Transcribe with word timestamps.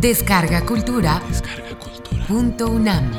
Descarga 0.00 0.64
Cultura. 0.64 1.20
Punto 2.26 2.70
UNAM. 2.70 3.12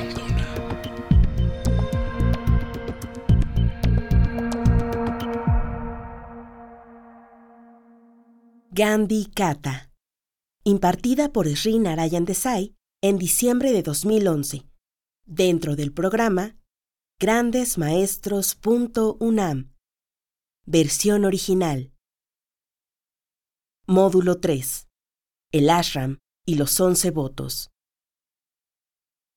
Gandhi 8.72 9.28
Kata. 9.28 9.94
Impartida 10.64 11.32
por 11.32 11.48
Sri 11.56 11.78
Narayan 11.78 12.26
Desai 12.26 12.76
en 13.04 13.20
diciembre 13.20 13.74
de 13.74 13.84
2011. 13.84 14.64
Dentro 15.28 15.76
del 15.76 15.94
programa 15.94 16.58
grandesmaestros.unam. 17.20 19.72
Versión 20.66 21.26
original. 21.26 21.94
Módulo 23.86 24.40
3. 24.40 24.88
El 25.52 25.70
ashram 25.70 26.18
y 26.46 26.56
los 26.56 26.80
once 26.80 27.12
votos. 27.12 27.70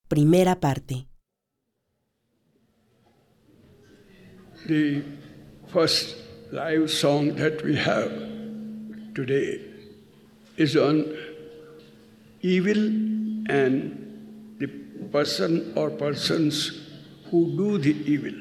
Primera 0.07 0.59
parte. 0.59 1.07
The 4.67 5.03
first 5.67 6.17
live 6.51 6.89
song 6.89 7.35
that 7.35 7.63
we 7.63 7.75
have 7.75 8.11
today 9.13 9.61
is 10.57 10.75
on 10.75 11.05
evil 12.41 12.77
and 13.49 14.57
the 14.59 14.67
person 15.11 15.73
or 15.75 15.91
persons 15.91 16.81
who 17.29 17.55
do 17.57 17.77
the 17.77 17.93
evil. 18.09 18.33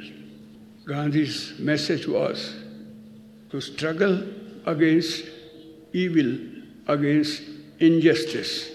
Gandhi's 0.86 1.54
message 1.58 2.06
was 2.06 2.54
to 3.50 3.60
struggle 3.60 4.22
against 4.66 5.24
evil, 5.92 6.38
against 6.86 7.42
injustice, 7.78 8.70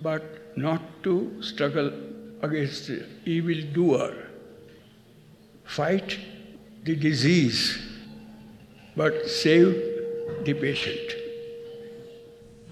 but 0.00 0.56
not 0.56 0.82
to 1.02 1.42
struggle 1.42 1.92
against 2.42 2.88
the 2.88 3.04
evil 3.24 3.60
doer. 3.72 4.14
Fight 5.64 6.18
the 6.84 6.96
disease, 6.96 7.78
but 8.96 9.28
save 9.28 9.72
the 10.44 10.54
patient. 10.54 11.18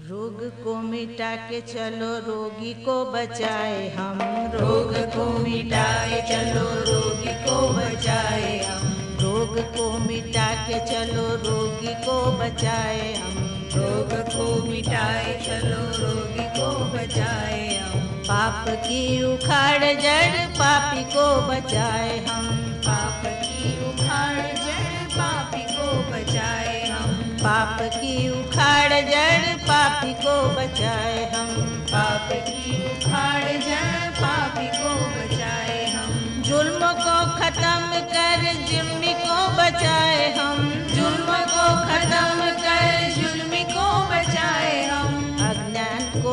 रोग 0.09 0.41
को 0.63 0.73
मिटा 0.81 1.35
के 1.49 1.59
चलो 1.61 2.11
रोगी 2.27 2.73
को 2.83 2.93
बचाए 3.11 3.89
हम 3.95 4.21
रोग 4.53 4.93
को 5.15 5.25
मिटाए 5.43 6.21
चलो 6.29 6.63
रोगी 6.89 7.33
को 7.43 7.57
बचाए 7.77 8.57
हम 8.67 9.17
रोग 9.21 9.59
को 9.75 9.89
मिटा 10.07 10.47
के 10.67 10.79
चलो 10.91 11.27
रोगी 11.43 11.93
को 12.05 12.17
बचाए 12.39 13.13
हम 13.15 13.56
रोग 13.75 14.13
को 14.13 14.63
मिटाए, 14.63 15.41
चलो 15.47 16.05
रोगी 16.05 16.45
को 16.59 16.85
बचाए 16.85 17.77
हम। 17.77 17.99
पाप 17.99 18.65
की 18.69 19.23
उखाड़, 19.23 19.83
जड़ 19.83 20.47
पापी 20.47 21.03
को 21.03 21.41
बचाए 21.41 22.25
हम। 22.25 22.47
पाप 22.87 23.23
की 23.25 23.89
उखाड़, 23.89 24.39
जड़ 24.39 25.17
पापी 25.17 25.61
को 25.61 25.87
बचाए 26.11 26.89
हम। 26.89 27.11
पाप 27.43 27.77
की 27.81 28.29
उखाड़, 28.29 28.93
जड़ 28.93 29.57
पापी 29.57 30.13
को 30.13 30.49
बचाए 30.49 31.31
हम। 31.31 31.47
पाप 31.91 32.29
की 32.31 32.85
उखाड़, 32.85 33.43
जड़ 33.43 34.09
पापी 34.11 34.67
को 34.67 34.93
बचाए 34.95 35.85
हम। 35.85 36.41
जुल्म 36.45 36.79
को 36.79 37.17
खत्म 37.37 37.99
कर 38.13 38.53
जुल्मी 38.71 39.13
को 39.13 39.47
बचाए 39.49 40.33
हम। 40.37 40.69
जुल्म 40.95 41.37
को 41.37 41.65
खत्म 41.87 42.39
कर 42.61 43.13
जुल्मी 43.15 43.36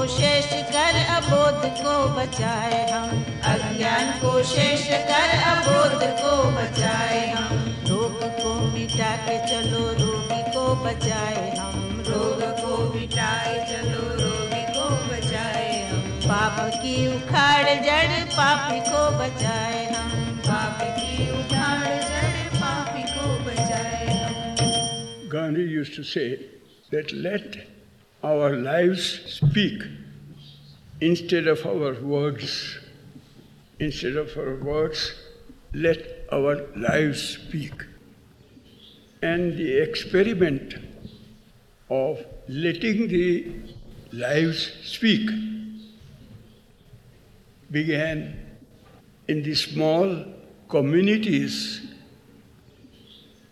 को 0.05 0.11
शेष 0.11 0.47
कर 0.47 1.07
अबोध 1.17 1.71
को 1.71 2.09
बचाए 2.09 2.91
हम। 2.91 3.11
अज्ञान 3.45 4.13
को 4.13 4.43
शेष 4.43 4.89
कर 4.89 5.31
अबोध 5.43 6.03
को 6.03 6.51
बचाए 6.51 7.31
हम। 7.31 7.77
रोग 7.89 8.25
को 8.25 8.55
मिटा 8.55 9.17
के 9.17 9.39
चलो, 9.49 9.79
रोगी 9.79 10.43
को 10.43 10.75
बचाए 10.75 11.57
हम। 11.57 12.05
रोग 12.09 12.43
को 12.43 12.95
मिटाए 12.95 13.67
चलो, 13.73 14.25
रोगी 14.25 14.63
को 14.73 15.15
बचाए 15.15 15.89
हम। 15.89 16.01
पाप 16.01 16.71
की 16.75 17.17
उखाड़, 17.17 17.67
जड़ 17.67 18.25
पापी 18.25 18.81
को 18.81 19.11
बचाए 19.11 19.95
हम। 19.95 20.37
पाप 20.37 20.79
की 20.83 21.31
उखाड़, 21.31 21.95
जड़ 21.95 22.57
पापी 22.57 23.03
को 23.03 23.45
बचाए 23.45 24.07
हम। 24.07 24.57
Gandhi 25.35 25.67
used 25.81 25.97
to 25.99 26.05
say 26.05 26.31
that 26.93 27.27
let 27.27 27.59
our 28.25 28.53
lives 28.73 29.05
speak. 29.43 30.04
Instead 31.01 31.47
of 31.47 31.65
our 31.67 31.95
words. 31.95 32.79
Instead 33.81 34.17
of 34.17 34.37
our 34.37 34.57
words, 34.57 35.15
let 35.73 36.27
our 36.31 36.67
lives 36.77 37.39
speak. 37.39 37.73
And 39.23 39.57
the 39.57 39.83
experiment 39.83 40.75
of 41.91 42.25
letting 42.49 43.09
the 43.09 43.53
lives 44.13 44.73
speak 44.85 45.29
began 47.71 48.39
in 49.27 49.43
the 49.43 49.55
small 49.55 50.25
communities 50.69 51.87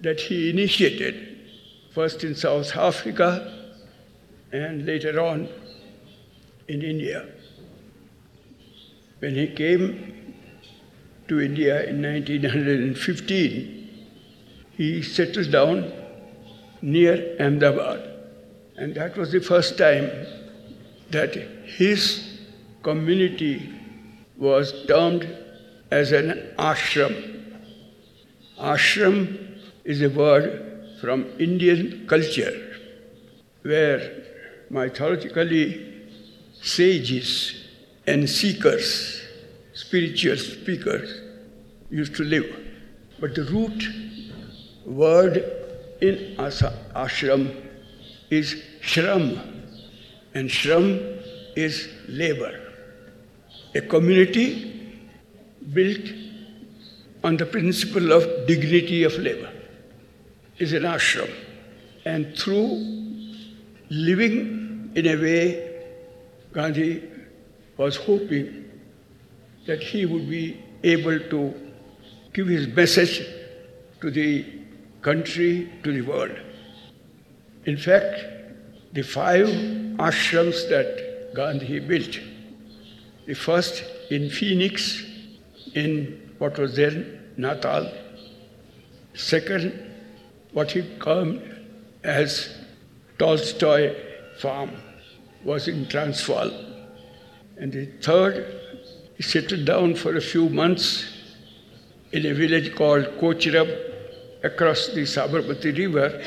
that 0.00 0.20
he 0.20 0.50
initiated, 0.50 1.38
first 1.94 2.22
in 2.22 2.34
South 2.34 2.76
Africa 2.76 3.52
and 4.52 4.86
later 4.86 5.20
on 5.20 5.48
in 6.68 6.82
India. 6.82 7.26
When 9.18 9.34
he 9.34 9.48
came 9.48 10.34
to 11.28 11.40
India 11.40 11.88
in 11.88 12.02
1915, 12.02 13.88
he 14.72 15.02
settled 15.02 15.50
down 15.52 15.92
near 16.80 17.36
Ahmedabad. 17.38 18.08
And 18.76 18.94
that 18.94 19.16
was 19.16 19.30
the 19.32 19.40
first 19.40 19.78
time 19.78 20.10
that 21.10 21.34
his 21.66 22.40
community 22.82 23.72
was 24.36 24.86
termed 24.86 25.28
as 25.90 26.10
an 26.10 26.54
ashram. 26.58 27.14
Ashram 28.58 29.60
is 29.84 30.02
a 30.02 30.08
word 30.10 30.96
from 31.00 31.26
Indian 31.38 32.06
culture 32.08 32.54
where 33.62 34.24
mythologically 34.70 35.91
sages 36.62 37.54
and 38.06 38.28
seekers, 38.28 39.22
spiritual 39.74 40.36
speakers, 40.36 41.20
used 41.90 42.14
to 42.16 42.24
live. 42.24 42.46
But 43.20 43.34
the 43.34 43.44
root 43.44 43.84
word 44.86 45.36
in 46.00 46.36
ashram 46.36 47.54
is 48.30 48.62
shram, 48.80 49.40
and 50.34 50.48
shram 50.48 51.22
is 51.56 51.88
labor. 52.08 52.58
A 53.74 53.80
community 53.82 55.00
built 55.72 56.06
on 57.24 57.36
the 57.36 57.46
principle 57.46 58.12
of 58.12 58.46
dignity 58.46 59.04
of 59.04 59.16
labor 59.18 59.52
is 60.58 60.72
an 60.72 60.82
ashram. 60.82 61.30
And 62.04 62.36
through 62.36 62.70
living 63.90 64.90
in 64.96 65.06
a 65.06 65.16
way, 65.16 65.71
Gandhi 66.52 67.02
was 67.76 67.96
hoping 67.96 68.70
that 69.66 69.82
he 69.82 70.06
would 70.06 70.28
be 70.28 70.62
able 70.82 71.18
to 71.18 71.54
give 72.32 72.46
his 72.48 72.66
message 72.68 73.26
to 74.00 74.10
the 74.10 74.44
country, 75.00 75.70
to 75.82 75.92
the 75.92 76.02
world. 76.02 76.36
In 77.64 77.76
fact, 77.76 78.20
the 78.92 79.02
five 79.02 79.46
ashrams 79.98 80.68
that 80.68 81.32
Gandhi 81.34 81.78
built, 81.78 82.18
the 83.26 83.34
first 83.34 83.84
in 84.10 84.28
Phoenix, 84.28 85.04
in 85.74 86.30
what 86.38 86.58
was 86.58 86.76
then 86.76 87.32
Natal, 87.36 87.90
second, 89.14 89.72
what 90.52 90.70
he 90.72 90.82
termed 90.98 91.40
as 92.04 92.54
Tolstoy 93.18 93.94
Farm, 94.38 94.70
was 95.44 95.68
in 95.68 95.88
Transvaal, 95.88 96.50
and 97.58 97.72
the 97.72 97.86
third, 98.00 98.60
he 99.16 99.22
settled 99.22 99.64
down 99.64 99.94
for 99.94 100.16
a 100.16 100.20
few 100.20 100.48
months 100.48 101.06
in 102.12 102.26
a 102.26 102.34
village 102.34 102.74
called 102.74 103.04
Kochrab 103.20 103.68
across 104.42 104.88
the 104.88 105.02
Sabarmati 105.02 105.76
River, 105.76 106.22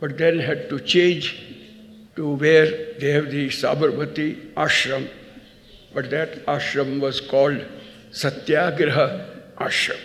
but 0.00 0.16
then 0.18 0.38
had 0.38 0.68
to 0.68 0.80
change 0.80 1.44
to 2.16 2.34
where 2.34 2.94
they 2.98 3.10
have 3.10 3.30
the 3.30 3.48
Sabarmati 3.48 4.52
ashram, 4.54 5.08
but 5.94 6.10
that 6.10 6.44
ashram 6.46 7.00
was 7.00 7.20
called 7.20 7.64
Satyagraha 8.10 9.54
ashram. 9.58 10.00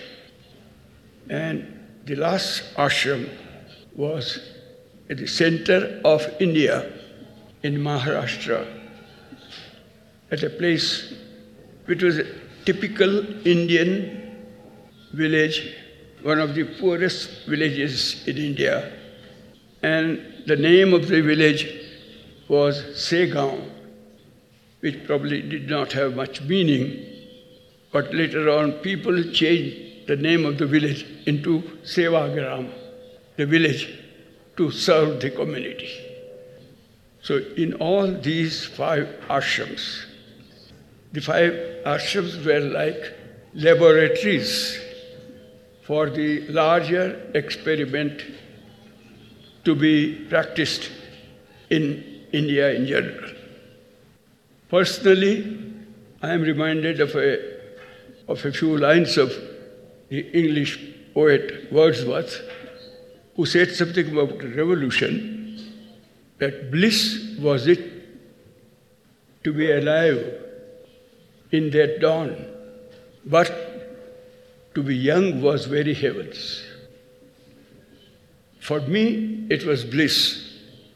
And 1.29 1.79
the 2.05 2.15
last 2.15 2.75
ashram 2.75 3.29
was 3.95 4.39
at 5.09 5.17
the 5.17 5.27
center 5.27 6.01
of 6.03 6.21
India 6.39 6.91
in 7.63 7.77
Maharashtra, 7.77 8.67
at 10.31 10.43
a 10.43 10.49
place 10.49 11.13
which 11.85 12.03
was 12.03 12.17
a 12.17 12.25
typical 12.65 13.47
Indian 13.47 14.35
village, 15.13 15.75
one 16.21 16.39
of 16.39 16.55
the 16.55 16.63
poorest 16.79 17.45
villages 17.47 18.27
in 18.27 18.37
India. 18.37 18.91
And 19.81 20.43
the 20.45 20.55
name 20.55 20.93
of 20.93 21.07
the 21.07 21.21
village 21.21 21.67
was 22.49 22.81
Segaon, 22.95 23.69
which 24.81 25.05
probably 25.05 25.41
did 25.41 25.69
not 25.69 25.93
have 25.93 26.15
much 26.15 26.41
meaning. 26.41 27.05
But 27.91 28.13
later 28.13 28.49
on, 28.49 28.73
people 28.73 29.23
changed 29.31 30.07
the 30.07 30.17
name 30.17 30.45
of 30.45 30.57
the 30.57 30.65
village 30.65 31.05
into 31.25 31.61
Sevagram, 31.83 32.71
the 33.37 33.45
village 33.45 33.99
to 34.57 34.71
serve 34.71 35.21
the 35.21 35.29
community. 35.31 36.12
So, 37.23 37.37
in 37.55 37.75
all 37.75 38.11
these 38.11 38.65
five 38.65 39.07
ashrams, 39.29 40.05
the 41.13 41.21
five 41.21 41.53
ashrams 41.85 42.45
were 42.45 42.59
like 42.59 43.13
laboratories 43.53 44.77
for 45.83 46.09
the 46.09 46.45
larger 46.49 47.31
experiment 47.33 48.21
to 49.63 49.73
be 49.73 50.15
practiced 50.29 50.91
in 51.69 52.03
India 52.33 52.73
in 52.73 52.87
general. 52.87 53.31
Personally, 54.67 55.63
I 56.21 56.33
am 56.33 56.41
reminded 56.41 56.99
of 56.99 57.15
a, 57.15 57.39
of 58.27 58.43
a 58.43 58.51
few 58.51 58.77
lines 58.77 59.17
of 59.17 59.31
the 60.09 60.19
English 60.19 60.77
poet 61.13 61.71
Wordsworth, 61.71 62.41
who 63.37 63.45
said 63.45 63.71
something 63.71 64.11
about 64.11 64.43
revolution, 64.43 65.32
that 66.39 66.71
bliss 66.71 67.37
was 67.39 67.67
it 67.67 67.79
to 69.43 69.53
be 69.53 69.71
alive 69.71 70.41
in 71.51 71.69
that 71.71 71.99
dawn, 71.99 72.35
but 73.25 73.51
to 74.73 74.83
be 74.83 74.95
young 74.95 75.41
was 75.41 75.65
very 75.65 75.93
heavens. 75.93 76.63
For 78.59 78.79
me, 78.81 79.45
it 79.49 79.65
was 79.65 79.83
bliss 79.83 80.51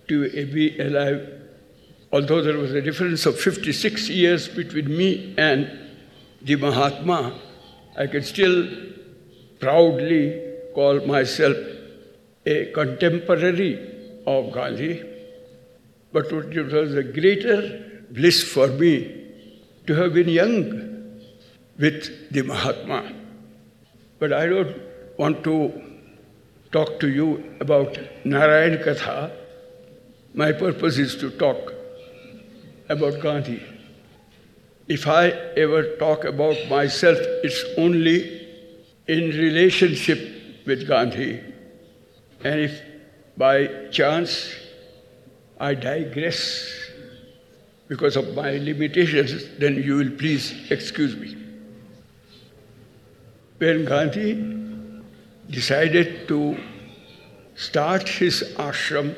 to 0.07 0.30
be 0.48 0.80
alive, 0.80 1.28
although 2.12 2.42
there 2.42 2.57
was 2.57 2.74
a 2.74 2.81
difference 2.81 3.25
of 3.25 3.40
56 3.40 4.10
years 4.10 4.48
between 4.48 4.98
me 4.98 5.36
and 5.38 5.69
the 6.42 6.56
Mahatma, 6.56 7.40
I 7.98 8.07
can 8.07 8.24
still 8.24 8.68
proudly 9.60 10.42
call 10.74 11.06
myself 11.06 11.57
a 12.45 12.72
contemporary 12.72 14.22
of 14.25 14.51
Gandhi. 14.54 15.17
But 16.12 16.31
it 16.31 16.71
was 16.71 16.95
a 16.95 17.04
greater 17.04 18.01
bliss 18.12 18.44
for 18.44 18.68
me 18.68 19.25
to 19.88 19.95
have 19.95 20.13
been 20.13 20.30
young 20.30 21.19
with 21.77 22.31
the 22.31 22.42
Mahatma. 22.44 23.13
But 24.19 24.33
I 24.33 24.48
don't 24.48 24.75
want 25.18 25.44
to 25.44 25.81
talk 26.71 27.00
to 27.00 27.09
you 27.09 27.56
about 27.59 27.98
Narayan 28.25 28.77
Katha 28.80 29.31
my 30.38 30.51
purpose 30.51 31.00
is 31.00 31.15
to 31.15 31.31
talk 31.31 31.74
about 32.89 33.19
Gandhi. 33.19 33.59
If 34.88 35.07
I 35.07 35.30
ever 35.63 35.95
talk 35.98 36.25
about 36.25 36.57
myself, 36.69 37.18
it's 37.44 37.63
only 37.75 38.48
in 39.07 39.31
relationship 39.31 40.19
with 40.68 40.88
Gandhi. 40.88 41.42
And 42.44 42.59
if 42.59 42.81
by 43.36 43.89
chance 43.89 44.54
I 45.59 45.74
digress 45.74 46.69
because 47.88 48.15
of 48.15 48.36
my 48.36 48.57
limitations, 48.57 49.45
then 49.57 49.75
you 49.75 49.95
will 49.95 50.12
please 50.12 50.71
excuse 50.71 51.15
me. 51.15 51.36
When 53.57 53.86
Gandhi 53.86 54.33
decided 55.50 56.27
to 56.27 56.57
start 57.56 58.07
his 58.07 58.44
ashram 58.57 59.15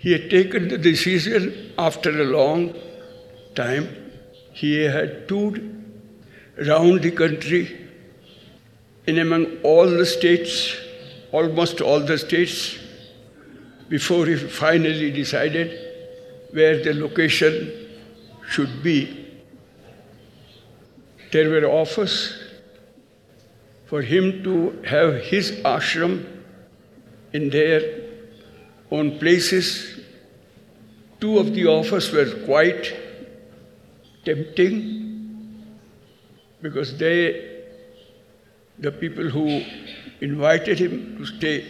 he 0.00 0.12
had 0.12 0.30
taken 0.30 0.68
the 0.68 0.78
decision 0.78 1.72
after 1.78 2.22
a 2.22 2.24
long 2.24 2.74
time. 3.54 3.88
He 4.54 4.76
had 4.84 5.28
toured 5.28 5.58
around 6.58 7.02
the 7.02 7.10
country 7.10 7.86
in 9.06 9.18
among 9.18 9.58
all 9.62 9.86
the 9.86 10.06
states, 10.06 10.74
almost 11.32 11.82
all 11.82 12.00
the 12.00 12.16
states, 12.16 12.78
before 13.90 14.24
he 14.24 14.36
finally 14.36 15.10
decided 15.10 15.78
where 16.52 16.82
the 16.82 16.94
location 16.94 17.70
should 18.48 18.82
be. 18.82 19.26
There 21.32 21.50
were 21.50 21.66
offers 21.66 22.14
for 23.86 24.00
him 24.00 24.42
to 24.44 24.82
have 24.86 25.22
his 25.24 25.52
ashram 25.74 26.24
in 27.34 27.50
their 27.50 27.82
own 28.90 29.18
places 29.18 30.00
Two 31.20 31.38
of 31.38 31.52
the 31.54 31.66
offers 31.66 32.10
were 32.12 32.30
quite 32.46 32.96
tempting 34.24 35.66
because 36.62 36.96
they, 36.96 37.60
the 38.78 38.90
people 38.90 39.28
who 39.28 39.62
invited 40.22 40.78
him 40.78 41.18
to 41.18 41.26
stay, 41.26 41.66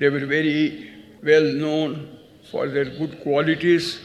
they 0.00 0.08
were 0.08 0.26
very 0.26 0.89
well 1.22 1.42
known 1.42 2.18
for 2.50 2.68
their 2.68 2.84
good 2.84 3.20
qualities, 3.22 4.00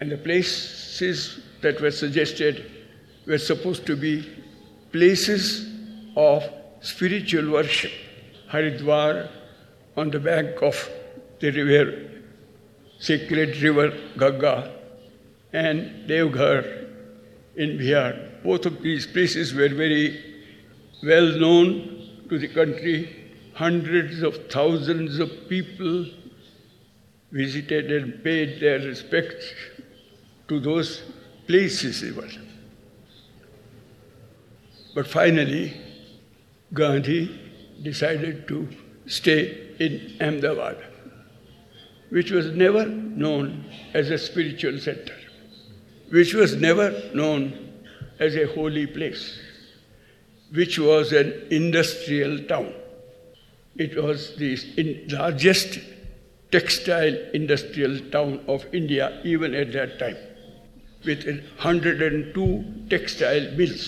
and 0.00 0.10
the 0.10 0.16
places 0.16 1.40
that 1.62 1.80
were 1.80 1.90
suggested 1.90 2.70
were 3.26 3.38
supposed 3.38 3.86
to 3.86 3.96
be 3.96 4.28
places 4.92 5.68
of 6.16 6.44
spiritual 6.80 7.50
worship. 7.50 7.92
Haridwar 8.50 9.28
on 9.96 10.10
the 10.10 10.20
bank 10.20 10.62
of 10.62 10.88
the 11.40 11.50
river 11.50 12.06
sacred 12.98 13.56
river 13.58 13.92
Ganga 14.18 14.74
and 15.52 16.08
Devghar 16.08 16.88
in 17.56 17.78
Bihar. 17.78 18.42
Both 18.42 18.66
of 18.66 18.82
these 18.82 19.06
places 19.06 19.54
were 19.54 19.68
very 19.68 20.22
well 21.02 21.30
known 21.38 22.24
to 22.28 22.38
the 22.38 22.48
country. 22.48 23.24
Hundreds 23.54 24.22
of 24.22 24.50
thousands 24.50 25.18
of 25.18 25.30
people 25.48 26.06
visited 27.30 27.90
and 27.90 28.22
paid 28.22 28.60
their 28.60 28.78
respects 28.78 29.52
to 30.48 30.60
those 30.60 31.02
places 31.46 32.02
even. 32.04 32.30
But 34.94 35.06
finally, 35.06 35.74
Gandhi 36.72 37.40
decided 37.82 38.48
to 38.48 38.68
stay 39.06 39.74
in 39.78 40.16
Ahmedabad 40.20 40.78
which 42.10 42.30
was 42.30 42.50
never 42.52 42.86
known 42.86 43.64
as 43.94 44.10
a 44.10 44.18
spiritual 44.18 44.78
center, 44.78 45.16
which 46.10 46.34
was 46.34 46.54
never 46.56 47.10
known 47.14 47.72
as 48.18 48.36
a 48.36 48.46
holy 48.46 48.86
place, 48.86 49.38
which 50.52 50.78
was 50.78 51.12
an 51.12 51.46
industrial 51.50 52.38
town. 52.44 52.72
It 53.76 54.00
was 54.00 54.36
the 54.36 54.56
largest 55.08 55.78
textile 56.56 57.16
industrial 57.34 57.98
town 58.14 58.40
of 58.48 58.64
India 58.72 59.20
even 59.24 59.54
at 59.54 59.72
that 59.72 59.98
time, 59.98 60.16
with 61.04 61.24
102 61.26 62.64
textile 62.88 63.50
mills. 63.58 63.82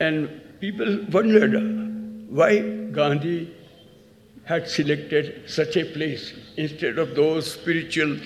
And 0.00 0.40
people 0.60 0.98
wondered 1.10 1.54
why 2.40 2.50
Gandhi 2.98 3.54
had 4.44 4.68
selected 4.68 5.48
such 5.58 5.76
a 5.76 5.84
place 5.96 6.34
instead 6.56 6.98
of 6.98 7.14
those 7.14 7.52
spiritual 7.52 8.16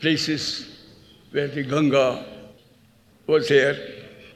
places 0.00 0.44
where 1.30 1.48
the 1.48 1.62
Ganga 1.62 2.24
was 3.26 3.48
there. 3.48 3.76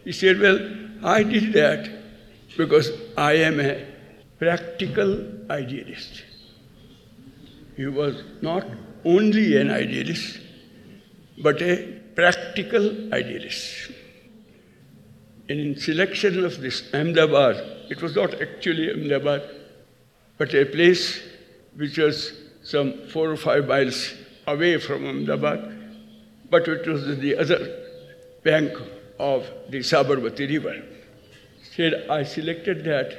He 0.05 0.13
said, 0.13 0.41
Well, 0.41 0.59
I 1.03 1.23
did 1.23 1.53
that 1.55 1.91
because 2.57 2.91
I 3.17 3.33
am 3.51 3.61
a 3.61 3.87
practical 4.39 5.13
idealist. 5.51 6.25
He 7.77 7.87
was 7.87 8.23
not 8.41 8.67
only 9.05 9.57
an 9.57 9.71
idealist, 9.71 10.41
but 11.39 11.61
a 11.61 12.01
practical 12.15 13.13
idealist. 13.13 13.93
In 15.49 15.79
selection 15.79 16.45
of 16.45 16.61
this 16.61 16.83
Ahmedabad, 16.95 17.57
it 17.91 18.01
was 18.03 18.17
not 18.17 18.41
actually 18.41 18.91
Ahmedabad, 18.91 19.43
but 20.39 20.55
a 20.55 20.65
place 20.65 21.21
which 21.77 21.99
was 21.99 22.33
some 22.63 23.09
four 23.09 23.31
or 23.31 23.37
five 23.37 23.69
miles 23.69 24.15
away 24.47 24.79
from 24.79 25.07
Ahmedabad, 25.07 25.61
but 26.51 26.67
it 26.67 26.87
was 26.87 27.19
the 27.19 27.37
other 27.37 27.61
bank 28.43 28.73
of 29.19 29.47
the 29.69 29.81
Sabarmati 29.81 30.49
River. 30.49 30.83
Said, 31.75 32.07
I 32.09 32.23
selected 32.23 32.85
that 32.85 33.15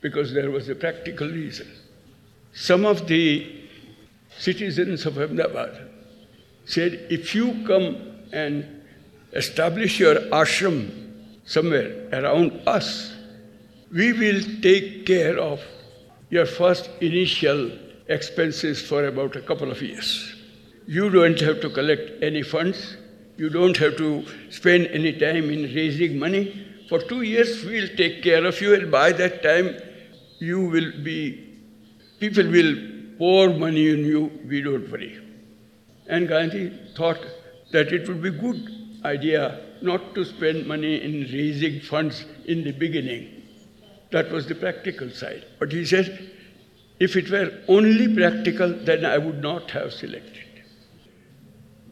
because 0.00 0.32
there 0.32 0.50
was 0.50 0.68
a 0.68 0.74
practical 0.74 1.28
reason. 1.28 1.70
Some 2.56 2.84
of 2.84 3.06
the 3.06 3.46
citizens 4.36 5.06
of 5.06 5.18
Ahmedabad 5.18 5.88
said, 6.64 7.06
if 7.10 7.34
you 7.34 7.64
come 7.64 7.96
and 8.32 8.82
establish 9.32 10.00
your 10.00 10.16
ashram 10.40 11.06
somewhere 11.44 12.08
around 12.12 12.60
us. 12.66 13.14
We 13.92 14.12
will 14.12 14.42
take 14.62 15.06
care 15.06 15.38
of 15.38 15.60
your 16.30 16.46
first 16.46 16.90
initial 17.00 17.70
expenses 18.08 18.82
for 18.82 19.06
about 19.06 19.36
a 19.36 19.40
couple 19.40 19.70
of 19.70 19.80
years. 19.80 20.34
You 20.86 21.08
don't 21.10 21.40
have 21.40 21.60
to 21.60 21.70
collect 21.70 22.22
any 22.22 22.42
funds. 22.42 22.96
You 23.36 23.48
don't 23.50 23.76
have 23.76 23.96
to 23.98 24.24
spend 24.50 24.86
any 24.88 25.12
time 25.12 25.50
in 25.50 25.62
raising 25.74 26.18
money. 26.18 26.66
For 26.88 27.00
two 27.00 27.22
years, 27.22 27.64
we'll 27.64 27.94
take 27.96 28.22
care 28.22 28.44
of 28.44 28.60
you, 28.60 28.74
and 28.74 28.90
by 28.90 29.12
that 29.12 29.42
time, 29.42 29.76
you 30.38 30.60
will 30.60 30.92
be, 31.02 31.45
people 32.20 32.48
will 32.50 32.76
pour 33.18 33.48
money 33.50 33.92
on 33.92 34.04
you, 34.04 34.30
we 34.46 34.62
don't 34.62 34.90
worry. 34.90 35.18
And 36.08 36.28
Gandhi 36.28 36.72
thought 36.96 37.18
that 37.72 37.92
it 37.92 38.08
would 38.08 38.22
be 38.22 38.30
good 38.30 38.60
idea 39.04 39.60
not 39.82 40.14
to 40.14 40.24
spend 40.24 40.66
money 40.66 41.02
in 41.02 41.22
raising 41.32 41.80
funds 41.80 42.24
in 42.46 42.64
the 42.64 42.72
beginning. 42.72 43.42
That 44.12 44.30
was 44.30 44.46
the 44.46 44.54
practical 44.54 45.10
side. 45.10 45.44
But 45.58 45.72
he 45.72 45.84
said, 45.84 46.30
if 46.98 47.16
it 47.16 47.30
were 47.30 47.52
only 47.68 48.14
practical, 48.14 48.72
then 48.72 49.04
I 49.04 49.18
would 49.18 49.42
not 49.42 49.70
have 49.72 49.92
selected. 49.92 50.44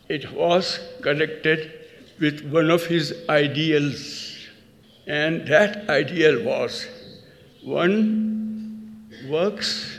It 0.09 0.33
was 0.33 0.79
connected 1.03 1.73
with 2.21 2.49
one 2.51 2.71
of 2.71 2.87
his 2.87 3.15
ideals, 3.29 4.37
and 5.07 5.47
that 5.49 5.89
ideal 5.91 6.43
was 6.43 6.87
one 7.63 9.11
works 9.29 9.99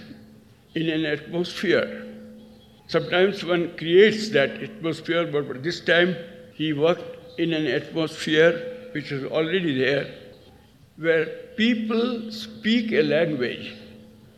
in 0.75 0.89
an 0.89 1.05
atmosphere. 1.05 2.05
Sometimes 2.87 3.43
one 3.43 3.75
creates 3.77 4.29
that 4.29 4.61
atmosphere, 4.61 5.25
but 5.25 5.63
this 5.63 5.79
time 5.79 6.15
he 6.53 6.73
worked 6.73 7.39
in 7.39 7.53
an 7.53 7.65
atmosphere 7.65 8.89
which 8.93 9.11
was 9.11 9.23
already 9.23 9.77
there, 9.77 10.13
where 10.97 11.25
people 11.57 12.31
speak 12.31 12.91
a 12.91 13.01
language, 13.01 13.73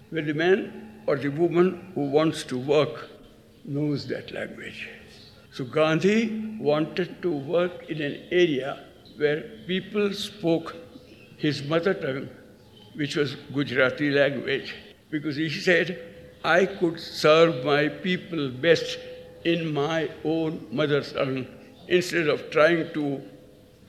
where 0.09 0.23
the 0.23 0.33
man 0.33 1.01
or 1.05 1.17
the 1.17 1.29
woman 1.29 1.91
who 1.93 2.09
wants 2.09 2.43
to 2.43 2.57
work 2.57 3.09
knows 3.65 4.07
that 4.07 4.31
language. 4.31 4.87
So 5.51 5.65
Gandhi 5.65 6.57
wanted 6.59 7.21
to 7.21 7.31
work 7.31 7.89
in 7.89 8.01
an 8.01 8.21
area 8.31 8.85
where 9.17 9.41
people 9.67 10.13
spoke 10.13 10.75
his 11.37 11.63
mother 11.63 11.93
tongue, 11.93 12.29
which 12.95 13.15
was 13.15 13.35
Gujarati 13.53 14.11
language, 14.11 14.75
because 15.11 15.35
he 15.35 15.49
said, 15.49 15.99
I 16.47 16.65
could 16.65 16.97
serve 16.97 17.65
my 17.65 17.89
people 17.89 18.49
best 18.49 18.97
in 19.43 19.73
my 19.73 20.09
own 20.23 20.65
mother 20.71 21.01
tongue 21.01 21.45
instead 21.89 22.29
of 22.29 22.49
trying 22.51 22.93
to 22.93 23.21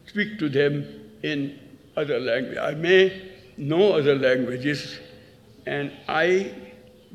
speak 0.06 0.40
to 0.40 0.48
them 0.48 0.84
in 1.22 1.56
other 1.96 2.18
language. 2.18 2.58
I 2.58 2.74
may 2.74 3.30
know 3.56 3.92
other 3.92 4.16
languages, 4.16 4.98
and 5.66 5.92
I 6.08 6.52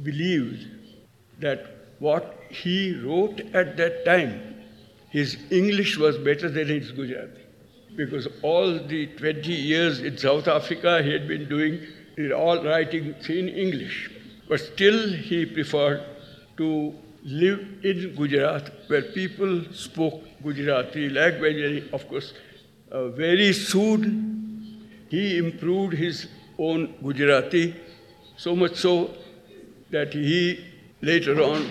believed 0.01 0.65
that 1.41 1.65
what 1.99 2.39
he 2.49 2.97
wrote 3.03 3.41
at 3.53 3.75
that 3.75 4.05
time, 4.05 4.63
his 5.09 5.37
English 5.51 5.97
was 5.97 6.17
better 6.17 6.49
than 6.49 6.67
his 6.69 6.91
Gujarati. 6.91 7.41
Because 7.97 8.29
all 8.43 8.79
the 8.79 9.07
20 9.17 9.51
years 9.51 9.99
in 9.99 10.17
South 10.17 10.47
Africa 10.47 11.03
he 11.03 11.11
had 11.11 11.27
been 11.27 11.49
doing 11.49 11.85
all 12.31 12.63
writing 12.63 13.13
in 13.27 13.49
English. 13.49 14.09
But 14.47 14.59
still 14.59 15.09
he 15.09 15.45
preferred 15.45 16.03
to 16.57 16.93
live 17.23 17.59
in 17.83 18.15
Gujarat 18.15 18.71
where 18.87 19.01
people 19.01 19.63
spoke 19.71 20.21
Gujarati 20.43 21.09
language. 21.09 21.83
Of 21.93 22.07
course, 22.07 22.33
uh, 22.91 23.09
very 23.09 23.53
soon 23.53 24.89
he 25.09 25.37
improved 25.37 25.93
his 25.93 26.27
own 26.57 26.93
Gujarati, 27.01 27.75
so 28.37 28.55
much 28.55 28.75
so 28.75 29.11
that 29.91 30.13
he 30.13 30.65
later 31.01 31.41
on 31.41 31.69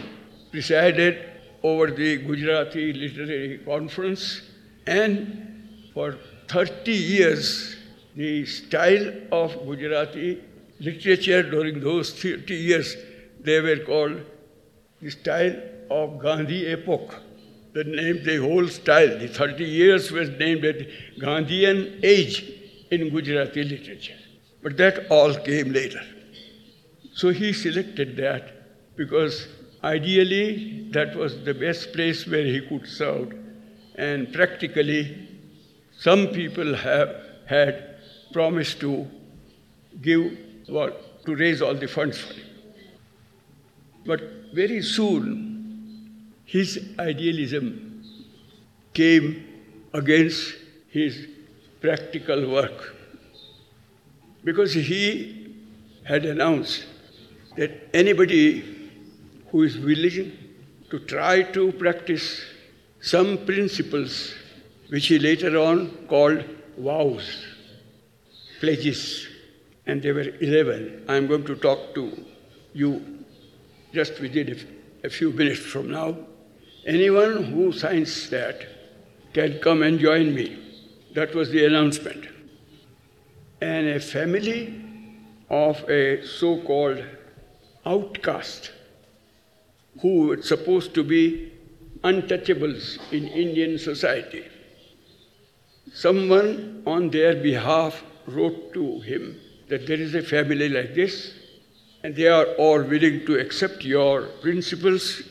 presided 0.50 1.19
over 1.62 1.91
the 1.91 2.17
Gujarati 2.19 2.93
Literary 2.93 3.59
Conference 3.64 4.43
and 4.87 5.88
for 5.95 6.17
30 6.49 6.93
years 6.93 7.76
the 8.17 8.45
style 8.47 9.12
of 9.31 9.55
Gujarati 9.67 10.41
literature 10.83 11.43
during 11.43 11.81
those 11.81 12.12
30 12.12 12.55
years, 12.55 12.97
they 13.41 13.61
were 13.61 13.79
called 13.79 14.21
the 15.01 15.11
style 15.11 15.57
of 15.91 16.19
Gandhi 16.19 16.67
epoch. 16.67 17.15
The 17.73 17.85
name, 17.85 18.23
the 18.25 18.37
whole 18.37 18.69
style, 18.69 19.19
the 19.19 19.29
30 19.29 19.65
years 19.65 20.11
was 20.11 20.29
named 20.31 20.65
as 20.65 20.83
Gandhian 21.19 22.01
age 22.03 22.45
in 22.91 23.09
Gujarati 23.09 23.65
literature. 23.65 24.19
But 24.62 24.77
that 24.77 25.07
all 25.11 25.35
came 25.35 25.73
later. 25.73 26.03
So 27.15 27.31
he 27.31 27.53
selected 27.53 28.17
that 28.17 28.97
because 28.97 29.49
ideally 29.83 30.89
that 30.91 31.17
was 31.17 31.45
the 31.45 31.55
best 31.55 31.93
place 31.93 32.27
where 32.27 32.45
he 32.45 32.61
could 32.61 32.87
serve. 32.87 33.35
And 33.97 34.33
practically, 34.33 35.29
some 35.99 36.29
people 36.29 36.75
have 36.75 37.15
had 37.47 37.97
promised 38.33 38.81
to 38.81 39.07
give 40.01 40.39
what, 40.69 41.25
to 41.25 41.35
raise 41.35 41.62
all 41.62 41.75
the 41.75 41.88
funds 41.88 42.19
for 42.19 42.35
him. 42.35 42.47
But 44.04 44.21
very 44.52 44.83
soon, 44.83 46.33
his 46.45 46.90
idealism 46.99 48.04
came 48.92 49.45
against 49.95 50.54
his 50.88 51.26
practical 51.81 52.50
work 52.50 52.95
because 54.45 54.73
he 54.75 55.54
had 56.04 56.25
announced 56.25 56.85
that 57.57 57.88
anybody 57.95 58.90
who 59.50 59.62
is 59.62 59.78
willing 59.78 60.33
to 60.90 60.99
try 60.99 61.42
to 61.42 61.73
practice 61.73 62.42
some 63.00 63.38
principles 63.47 64.35
which 64.88 65.07
he 65.07 65.19
later 65.19 65.59
on 65.59 65.90
called 66.07 66.45
vows, 66.76 67.47
pledges, 68.61 69.28
and 69.87 70.03
there 70.03 70.15
were 70.15 70.29
11. 70.41 71.05
I'm 71.09 71.27
going 71.27 71.45
to 71.45 71.57
talk 71.57 71.95
to 71.95 72.25
you 72.73 73.25
just 73.93 74.21
within 74.21 74.67
a 75.05 75.11
few 75.11 75.31
minutes 75.33 75.61
from 75.61 75.91
now. 75.91 76.17
Anyone 76.87 77.45
who 77.45 77.73
signs 77.73 78.31
that 78.31 78.67
can 79.33 79.59
come 79.61 79.83
and 79.83 79.99
join 79.99 80.35
me. 80.35 80.59
That 81.15 81.35
was 81.35 81.51
the 81.51 81.67
announcement. 81.67 82.27
And 83.61 83.87
a 83.89 84.01
family 84.01 84.81
of 85.51 85.89
a 85.89 86.25
so 86.27 86.61
called 86.62 87.05
outcast 87.85 88.73
who 90.01 90.29
were 90.29 90.43
supposed 90.43 90.95
to 90.95 91.05
be 91.05 91.53
untouchables 92.03 92.99
in 93.12 93.29
Indian 93.29 93.79
society. 93.79 94.45
Someone 95.93 96.83
on 96.87 97.11
their 97.11 97.35
behalf 97.37 98.03
wrote 98.27 98.73
to 98.73 99.01
him 99.01 99.39
that 99.73 99.87
there 99.87 100.00
is 100.05 100.14
a 100.14 100.21
family 100.21 100.69
like 100.69 100.95
this 100.95 101.33
and 102.02 102.14
they 102.14 102.26
are 102.29 102.45
all 102.64 102.83
willing 102.83 103.25
to 103.25 103.38
accept 103.38 103.83
your 103.83 104.26
principles. 104.43 105.23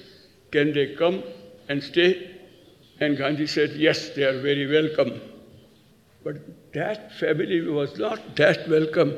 Can 0.52 0.74
they 0.74 0.96
come 0.96 1.24
and 1.70 1.84
stay? 1.84 2.40
And 3.00 3.18
Gandhi 3.18 3.46
said, 3.46 3.74
Yes, 3.76 4.10
they 4.16 4.24
are 4.24 4.42
very 4.42 4.66
welcome. 4.66 5.22
But 6.24 6.38
that 6.74 7.14
family 7.20 7.62
was 7.68 8.00
not 8.00 8.36
that 8.38 8.68
welcome 8.68 9.14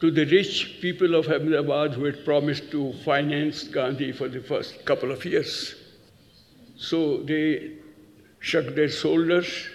to 0.00 0.10
the 0.10 0.24
rich 0.24 0.78
people 0.80 1.14
of 1.14 1.28
Ahmedabad 1.28 1.94
who 1.94 2.04
had 2.06 2.24
promised 2.24 2.72
to 2.72 2.92
finance 3.04 3.62
Gandhi 3.62 4.10
for 4.10 4.26
the 4.26 4.40
first 4.40 4.84
couple 4.84 5.12
of 5.12 5.24
years. 5.24 5.76
So 6.76 7.18
they 7.18 7.74
shrugged 8.40 8.74
their 8.74 8.88
shoulders, 8.88 9.68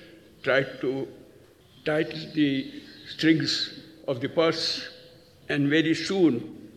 tried 0.43 0.81
to 0.81 1.07
tighten 1.85 2.33
the 2.33 2.83
strings 3.07 3.76
of 4.07 4.21
the 4.21 4.29
purse, 4.29 4.87
and 5.49 5.69
very 5.69 5.93
soon 5.93 6.71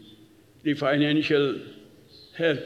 the 0.63 0.75
financial 0.75 1.61
help 2.37 2.61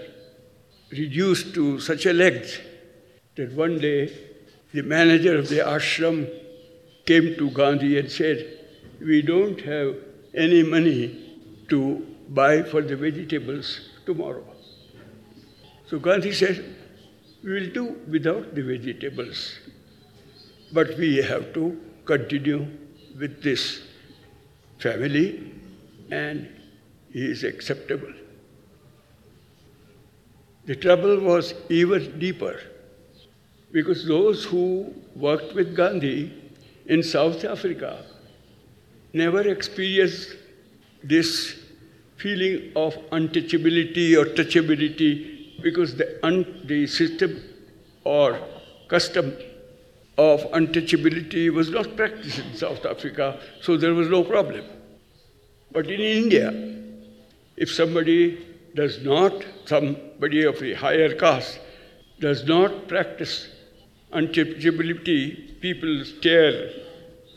reduced 0.91 1.55
to 1.55 1.81
such 1.81 2.07
a 2.07 2.13
length 2.13 2.61
that 3.37 3.53
one 3.53 3.79
day 3.79 4.13
the 4.73 4.83
manager 4.83 5.39
of 5.39 5.49
the 5.49 5.59
ashram 5.59 6.29
came 7.07 7.37
to 7.37 7.51
Gandhi 7.51 7.99
and 7.99 8.11
said, 8.11 8.47
We 9.01 9.23
don't 9.23 9.61
have 9.61 9.97
any 10.35 10.63
money 10.63 11.01
to 11.69 12.07
buy 12.29 12.63
for 12.63 12.83
the 12.83 12.97
vegetables 12.97 13.81
tomorrow. 14.07 14.45
So 15.87 15.99
Gandhi 15.99 16.33
said, 16.33 16.65
We 17.43 17.53
will 17.53 17.71
do 17.71 17.97
without 18.09 18.55
the 18.55 18.63
vegetables, 18.63 19.59
but 20.73 20.97
we 20.99 21.17
have 21.17 21.53
to 21.55 21.81
continue 22.05 22.67
with 23.19 23.43
this 23.43 23.81
family 24.79 25.53
and 26.11 26.49
he 27.13 27.25
is 27.25 27.45
acceptable. 27.45 28.13
The 30.67 30.75
trouble 30.75 31.21
was 31.21 31.55
even 31.69 32.19
deeper 32.19 32.59
Because 33.75 34.07
those 34.07 34.45
who 34.45 34.95
worked 35.17 35.53
with 35.55 35.75
Gandhi 35.75 36.33
in 36.87 37.03
South 37.03 37.45
Africa 37.45 38.05
never 39.13 39.41
experienced 39.41 40.37
this 41.03 41.57
feeling 42.17 42.71
of 42.77 42.95
untouchability 43.11 44.17
or 44.17 44.27
touchability 44.27 45.61
because 45.61 45.97
the, 45.97 46.25
un- 46.25 46.63
the 46.67 46.87
system 46.87 47.43
or 48.05 48.39
custom 48.87 49.37
of 50.17 50.41
untouchability 50.53 51.53
was 51.53 51.71
not 51.71 51.97
practiced 51.97 52.39
in 52.39 52.55
South 52.55 52.85
Africa, 52.87 53.41
so 53.61 53.77
there 53.77 53.95
was 53.95 54.09
no 54.09 54.23
problem. 54.23 54.65
But 55.73 55.87
in 55.87 56.01
India, 56.01 56.53
if 57.57 57.71
somebody 57.73 58.45
does 58.75 59.03
not, 59.03 59.45
somebody 59.65 60.45
of 60.45 60.63
a 60.63 60.75
higher 60.75 61.15
caste, 61.15 61.59
does 62.21 62.45
not 62.45 62.87
practice 62.87 63.49
untouchability, 64.13 65.61
people 65.61 66.05
stare 66.05 66.71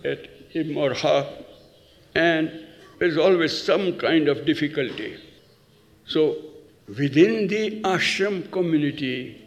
at 0.05 0.27
him 0.49 0.77
or 0.77 0.93
her, 0.93 1.27
and 2.15 2.67
there's 2.99 3.17
always 3.17 3.59
some 3.59 3.97
kind 3.97 4.27
of 4.27 4.45
difficulty. 4.45 5.17
So, 6.05 6.37
within 6.87 7.47
the 7.47 7.81
ashram 7.81 8.51
community, 8.51 9.41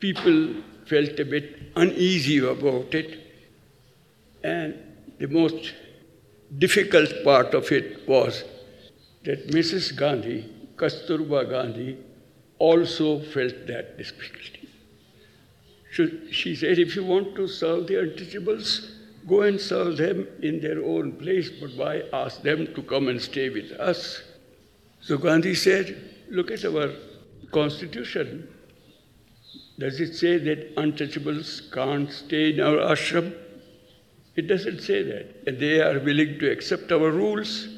people 0.00 0.54
felt 0.86 1.18
a 1.18 1.24
bit 1.24 1.72
uneasy 1.76 2.38
about 2.38 2.94
it, 2.94 3.18
and 4.42 4.74
the 5.18 5.28
most 5.28 5.74
difficult 6.58 7.10
part 7.24 7.54
of 7.54 7.70
it 7.72 8.06
was 8.08 8.44
that 9.24 9.48
Mrs. 9.48 9.96
Gandhi, 9.96 10.44
Kasturba 10.76 11.48
Gandhi, 11.48 11.96
also 12.58 13.20
felt 13.20 13.66
that 13.66 13.96
difficulty. 13.98 14.68
She 16.30 16.56
said, 16.56 16.78
if 16.78 16.96
you 16.96 17.04
want 17.04 17.34
to 17.36 17.46
serve 17.46 17.86
the 17.86 17.94
untouchables, 17.94 18.90
go 19.28 19.42
and 19.42 19.60
serve 19.60 19.98
them 19.98 20.26
in 20.42 20.60
their 20.60 20.82
own 20.82 21.12
place, 21.12 21.50
but 21.60 21.70
why 21.76 22.02
ask 22.12 22.42
them 22.42 22.74
to 22.74 22.82
come 22.82 23.08
and 23.08 23.20
stay 23.20 23.50
with 23.50 23.72
us? 23.72 24.22
So 25.00 25.18
Gandhi 25.18 25.54
said, 25.54 25.96
look 26.30 26.50
at 26.50 26.64
our 26.64 26.90
constitution. 27.52 28.48
Does 29.78 30.00
it 30.00 30.14
say 30.14 30.38
that 30.38 30.76
untouchables 30.76 31.72
can't 31.72 32.10
stay 32.10 32.52
in 32.52 32.60
our 32.60 32.76
ashram? 32.76 33.34
It 34.36 34.46
doesn't 34.48 34.80
say 34.80 35.02
that. 35.02 35.44
And 35.46 35.58
they 35.58 35.80
are 35.80 35.98
willing 35.98 36.38
to 36.38 36.50
accept 36.50 36.92
our 36.92 37.10
rules, 37.10 37.68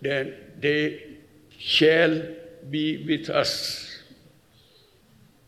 then 0.00 0.34
they 0.58 1.18
shall 1.58 2.22
be 2.70 3.04
with 3.06 3.30
us. 3.30 4.02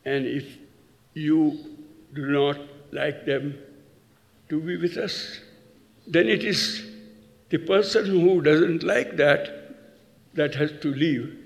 And 0.04 0.26
if 0.26 0.44
you 1.14 1.76
do 2.14 2.26
not 2.26 2.58
like 2.92 3.26
them 3.26 3.58
to 4.48 4.60
be 4.60 4.76
with 4.76 4.96
us, 4.96 5.40
then 6.06 6.28
it 6.28 6.44
is 6.44 6.84
the 7.50 7.58
person 7.58 8.06
who 8.06 8.40
doesn't 8.40 8.82
like 8.82 9.16
that 9.16 9.76
that 10.34 10.54
has 10.54 10.72
to 10.82 10.92
leave 10.94 11.36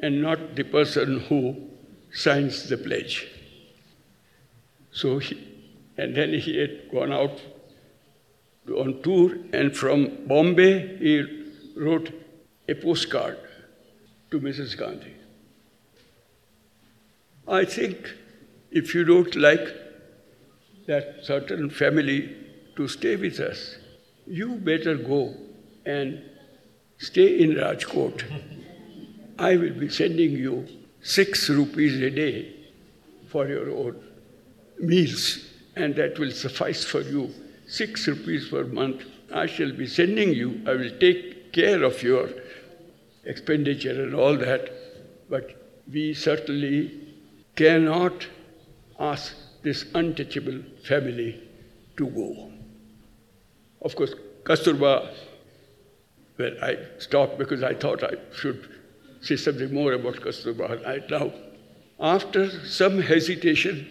and 0.00 0.20
not 0.20 0.56
the 0.56 0.64
person 0.64 1.20
who 1.20 1.69
signs 2.12 2.68
the 2.68 2.76
pledge. 2.76 3.28
So, 4.92 5.18
he, 5.18 5.36
and 5.96 6.14
then 6.16 6.34
he 6.34 6.58
had 6.58 6.90
gone 6.90 7.12
out 7.12 7.40
on 8.68 9.02
tour, 9.02 9.36
and 9.52 9.76
from 9.76 10.26
Bombay 10.26 10.96
he 10.98 11.72
wrote 11.76 12.12
a 12.68 12.74
postcard 12.74 13.38
to 14.30 14.40
Mrs. 14.40 14.76
Gandhi. 14.78 15.14
I 17.48 17.64
think 17.64 18.14
if 18.70 18.94
you 18.94 19.04
don't 19.04 19.34
like 19.34 19.68
that 20.86 21.24
certain 21.24 21.70
family 21.70 22.36
to 22.76 22.86
stay 22.86 23.16
with 23.16 23.40
us, 23.40 23.76
you 24.26 24.54
better 24.56 24.94
go 24.94 25.34
and 25.84 26.22
stay 26.98 27.42
in 27.42 27.54
Rajkot. 27.54 28.22
I 29.38 29.56
will 29.56 29.74
be 29.74 29.88
sending 29.88 30.32
you 30.32 30.66
six 31.02 31.48
rupees 31.48 32.00
a 32.00 32.10
day 32.10 32.54
for 33.28 33.46
your 33.46 33.70
own 33.70 34.02
meals, 34.78 35.46
and 35.76 35.94
that 35.96 36.18
will 36.18 36.30
suffice 36.30 36.84
for 36.84 37.00
you. 37.00 37.32
Six 37.66 38.08
rupees 38.08 38.48
per 38.48 38.64
month. 38.64 39.04
I 39.32 39.46
shall 39.46 39.72
be 39.72 39.86
sending 39.86 40.32
you. 40.32 40.60
I 40.66 40.74
will 40.74 40.98
take 40.98 41.52
care 41.52 41.82
of 41.84 42.02
your 42.02 42.28
expenditure 43.24 44.02
and 44.02 44.14
all 44.14 44.36
that, 44.36 44.70
but 45.28 45.54
we 45.92 46.14
certainly 46.14 47.14
cannot 47.54 48.26
ask 48.98 49.34
this 49.62 49.84
untouchable 49.94 50.62
family 50.84 51.40
to 51.96 52.06
go. 52.06 52.50
Of 53.82 53.94
course, 53.94 54.14
Kasturba, 54.42 55.14
well, 56.38 56.52
I 56.62 56.78
stopped 56.98 57.38
because 57.38 57.62
I 57.62 57.74
thought 57.74 58.02
I 58.02 58.14
should 58.34 58.79
say 59.20 59.36
something 59.36 59.72
more 59.72 59.92
about 59.92 60.16
Kasturba 60.16 61.08
now. 61.10 61.32
After 61.98 62.48
some 62.66 63.00
hesitation, 63.00 63.86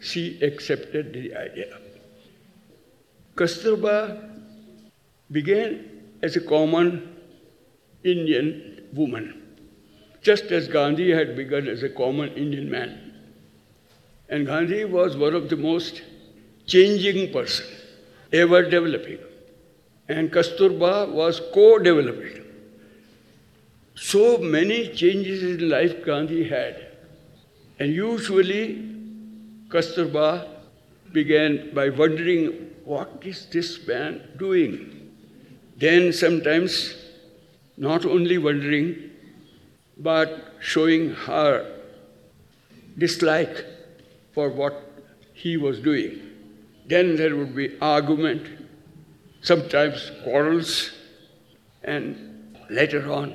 she 0.00 0.40
accepted 0.42 1.12
the 1.12 1.34
idea. 1.36 1.78
Kasturba 3.34 4.30
began 5.30 6.02
as 6.22 6.36
a 6.36 6.40
common 6.40 7.16
Indian 8.02 8.88
woman, 8.94 9.56
just 10.22 10.44
as 10.44 10.68
Gandhi 10.68 11.10
had 11.10 11.36
begun 11.36 11.68
as 11.68 11.82
a 11.82 11.88
common 11.88 12.30
Indian 12.30 12.70
man. 12.70 13.14
And 14.28 14.46
Gandhi 14.46 14.84
was 14.84 15.16
one 15.16 15.34
of 15.34 15.50
the 15.50 15.56
most 15.56 16.02
changing 16.66 17.32
person 17.32 17.66
ever 18.32 18.62
developing. 18.62 19.18
And 20.08 20.30
Kasturba 20.32 21.12
was 21.12 21.40
co-developing. 21.52 22.44
So 24.02 24.38
many 24.38 24.88
changes 24.88 25.42
in 25.42 25.68
life 25.68 26.02
Gandhi 26.04 26.48
had. 26.48 26.86
And 27.78 27.92
usually 27.92 28.88
Kasturba 29.68 30.48
began 31.12 31.74
by 31.74 31.90
wondering, 31.90 32.70
what 32.84 33.22
is 33.22 33.46
this 33.52 33.86
man 33.86 34.22
doing? 34.38 35.12
Then 35.76 36.14
sometimes 36.14 36.96
not 37.76 38.06
only 38.06 38.38
wondering, 38.38 39.10
but 39.98 40.54
showing 40.60 41.10
her 41.10 41.70
dislike 42.96 43.66
for 44.32 44.48
what 44.48 45.04
he 45.34 45.58
was 45.58 45.78
doing. 45.78 46.20
Then 46.86 47.16
there 47.16 47.36
would 47.36 47.54
be 47.54 47.76
argument, 47.82 48.46
sometimes 49.42 50.10
quarrels, 50.24 50.90
and 51.84 52.56
later 52.70 53.12
on, 53.12 53.34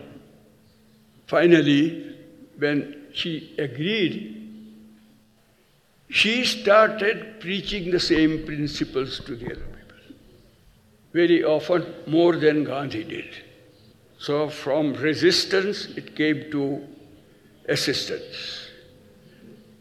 finally, 1.27 2.15
when 2.57 3.07
she 3.13 3.55
agreed, 3.57 4.35
she 6.09 6.45
started 6.45 7.39
preaching 7.39 7.91
the 7.91 7.99
same 7.99 8.45
principles 8.45 9.19
to 9.21 9.35
the 9.35 9.45
other 9.45 9.55
people. 9.55 10.15
Very 11.13 11.43
often, 11.43 11.85
more 12.07 12.35
than 12.35 12.63
Gandhi 12.63 13.03
did. 13.03 13.29
So, 14.17 14.49
from 14.49 14.93
resistance, 14.93 15.85
it 15.97 16.15
came 16.15 16.51
to 16.51 16.85
assistance. 17.67 18.69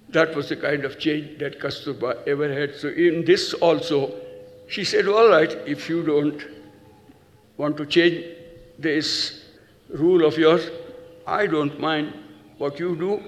That 0.08 0.34
was 0.34 0.48
the 0.48 0.56
kind 0.56 0.84
of 0.84 0.98
change 0.98 1.38
that 1.38 1.60
Kasturba 1.60 2.26
ever 2.26 2.52
had. 2.52 2.74
So, 2.76 2.88
in 2.88 3.24
this 3.24 3.52
also, 3.54 4.14
she 4.68 4.84
said, 4.84 5.08
All 5.08 5.28
right, 5.28 5.52
if 5.66 5.88
you 5.88 6.02
don't 6.02 6.42
want 7.56 7.76
to 7.76 7.86
change 7.86 8.24
this 8.78 9.44
rule 9.88 10.24
of 10.24 10.36
yours, 10.36 10.68
I 11.26 11.46
don't 11.46 11.80
mind 11.80 12.12
what 12.58 12.78
you 12.78 12.96
do. 12.96 13.22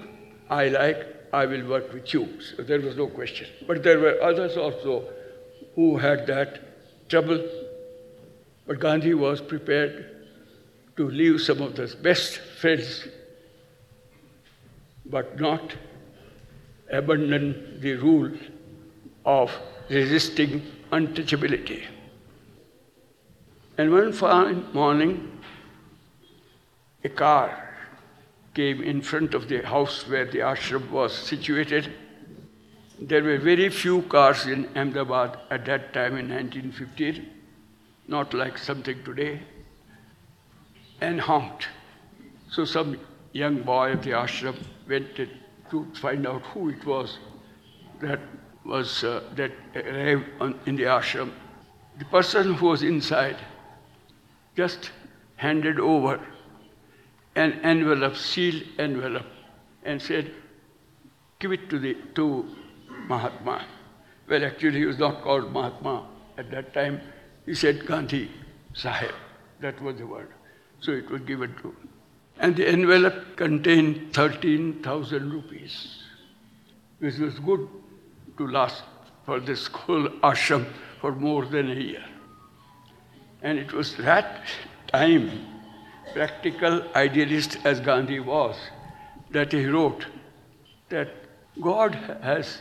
I 0.49 0.67
like, 0.69 1.05
I 1.33 1.45
will 1.45 1.67
work 1.67 1.91
with 1.93 2.13
you. 2.13 2.39
So, 2.41 2.63
there 2.63 2.79
was 2.79 2.95
no 2.95 3.07
question. 3.07 3.47
But 3.65 3.83
there 3.83 3.99
were 3.99 4.21
others 4.21 4.55
also 4.55 5.05
who 5.75 5.97
had 5.97 6.27
that 6.27 7.09
trouble. 7.09 7.43
But 8.65 8.79
Gandhi 8.79 9.13
was 9.13 9.41
prepared 9.41 10.27
to 10.95 11.09
leave 11.09 11.41
some 11.41 11.61
of 11.61 11.75
the 11.75 11.95
best 12.01 12.37
friends, 12.37 13.07
but 15.05 15.39
not 15.39 15.75
abandon 16.91 17.79
the 17.81 17.93
rule 17.95 18.31
of 19.25 19.51
resisting 19.89 20.61
untouchability. 20.91 21.85
And 23.77 23.91
one 23.91 24.11
fine 24.11 24.65
morning, 24.73 25.39
a 27.03 27.09
car 27.09 27.66
came 28.57 28.81
in 28.91 29.01
front 29.01 29.35
of 29.37 29.47
the 29.47 29.61
house 29.71 29.95
where 30.11 30.25
the 30.25 30.39
ashram 30.51 30.89
was 30.89 31.15
situated. 31.31 31.89
There 32.99 33.23
were 33.23 33.37
very 33.37 33.69
few 33.69 34.01
cars 34.13 34.45
in 34.47 34.65
Ahmedabad 34.75 35.37
at 35.51 35.65
that 35.65 35.93
time 35.93 36.17
in 36.21 36.29
1915, 36.29 37.27
not 38.07 38.33
like 38.33 38.57
something 38.57 39.03
today 39.03 39.41
and 41.01 41.21
honked. 41.21 41.67
So 42.49 42.65
some 42.65 42.97
young 43.33 43.61
boy 43.61 43.91
of 43.91 44.03
the 44.03 44.11
ashram 44.11 44.57
went 44.89 45.15
to 45.15 45.85
find 46.01 46.25
out 46.25 46.41
who 46.53 46.69
it 46.69 46.85
was 46.85 47.19
that 48.01 48.19
was 48.65 49.03
uh, 49.03 49.21
that 49.35 49.51
arrived 49.75 50.25
on, 50.39 50.59
in 50.65 50.75
the 50.75 50.83
ashram, 50.83 51.31
the 51.99 52.05
person 52.05 52.53
who 52.53 52.65
was 52.67 52.81
inside 52.81 53.37
just 54.55 54.91
handed 55.35 55.79
over 55.79 56.19
an 57.37 57.53
envelope, 57.63 58.15
sealed 58.15 58.63
envelope, 58.79 59.25
and 59.83 60.01
said, 60.01 60.31
give 61.39 61.51
it 61.51 61.69
to, 61.69 61.79
the, 61.79 61.95
to 62.15 62.45
Mahatma. 63.07 63.65
Well, 64.27 64.43
actually, 64.43 64.79
he 64.79 64.85
was 64.85 64.97
not 64.97 65.21
called 65.21 65.51
Mahatma 65.53 66.07
at 66.37 66.49
that 66.51 66.73
time. 66.73 66.99
He 67.45 67.53
said 67.53 67.85
Gandhi 67.85 68.29
Sahib. 68.73 69.13
That 69.61 69.81
was 69.81 69.97
the 69.97 70.07
word. 70.07 70.29
So 70.79 70.91
it 70.91 71.09
was 71.09 71.21
given 71.21 71.53
to 71.61 71.69
him. 71.69 71.89
And 72.39 72.55
the 72.55 72.67
envelope 72.67 73.35
contained 73.35 74.13
13,000 74.13 75.31
rupees, 75.31 76.03
which 76.99 77.17
was 77.17 77.39
good 77.39 77.67
to 78.37 78.47
last 78.47 78.83
for 79.25 79.39
this 79.39 79.67
whole 79.67 80.09
ashram 80.31 80.65
for 81.01 81.11
more 81.13 81.45
than 81.45 81.71
a 81.71 81.75
year. 81.75 82.05
And 83.41 83.59
it 83.59 83.73
was 83.73 83.95
that 83.97 84.43
time, 84.87 85.56
practical 86.13 86.83
idealist 86.95 87.57
as 87.63 87.79
Gandhi 87.79 88.19
was, 88.19 88.55
that 89.31 89.51
he 89.51 89.65
wrote 89.65 90.05
that 90.89 91.09
God 91.61 91.95
has, 92.21 92.59